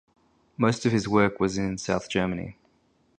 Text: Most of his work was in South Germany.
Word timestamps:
Most 0.57 0.83
of 0.87 0.91
his 0.91 1.07
work 1.07 1.39
was 1.39 1.59
in 1.59 1.77
South 1.77 2.09
Germany. 2.09 2.57